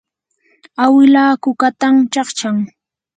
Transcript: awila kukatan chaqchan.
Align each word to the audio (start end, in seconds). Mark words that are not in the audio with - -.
awila 0.83 1.23
kukatan 1.43 1.95
chaqchan. 2.13 2.57